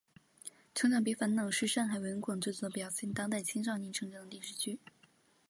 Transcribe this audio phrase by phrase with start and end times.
[0.73, 4.79] 成长别烦恼是上海文广制作的表现当代青少年成长的电视剧。